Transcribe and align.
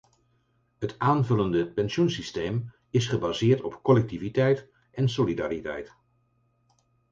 Het 0.79 0.99
aanvullende 0.99 1.73
pensioensysteem 1.73 2.73
is 2.89 3.07
gebaseerd 3.07 3.61
op 3.61 3.81
collectiviteit 3.83 4.67
en 4.91 5.09
solidariteit. 5.09 5.95